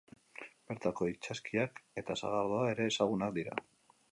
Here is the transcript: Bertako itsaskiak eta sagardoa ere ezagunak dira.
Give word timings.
Bertako 0.69 1.09
itsaskiak 1.11 1.79
eta 2.03 2.17
sagardoa 2.23 2.65
ere 2.73 2.89
ezagunak 2.93 3.37
dira. 3.37 3.59